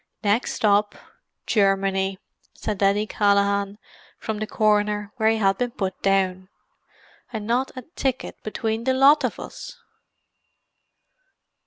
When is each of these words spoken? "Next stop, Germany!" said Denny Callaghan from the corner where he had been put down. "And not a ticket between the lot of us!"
"Next 0.23 0.53
stop, 0.53 0.95
Germany!" 1.45 2.17
said 2.55 2.79
Denny 2.79 3.05
Callaghan 3.05 3.77
from 4.17 4.39
the 4.39 4.47
corner 4.47 5.11
where 5.17 5.29
he 5.29 5.37
had 5.37 5.59
been 5.59 5.69
put 5.69 6.01
down. 6.01 6.49
"And 7.31 7.45
not 7.45 7.69
a 7.75 7.83
ticket 7.83 8.41
between 8.41 8.85
the 8.85 8.95
lot 8.95 9.23
of 9.23 9.39
us!" 9.39 9.77